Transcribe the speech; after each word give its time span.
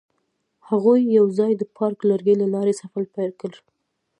هغوی 0.69 0.99
یوځای 1.17 1.51
د 1.57 1.63
پاک 1.77 1.95
لرګی 2.09 2.35
له 2.41 2.47
لارې 2.53 2.73
سفر 2.81 3.03
پیل 3.13 3.31
کړ. 3.41 3.51